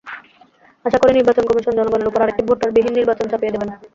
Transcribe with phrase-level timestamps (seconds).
[0.85, 3.75] আশা করি, নির্বাচন কমিশন জনগণের ওপর আরেকটি ভোটারবিহীন নির্বাচন চাপিয়ে দেবে না।